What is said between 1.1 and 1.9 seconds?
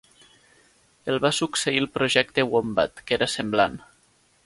El va succeir el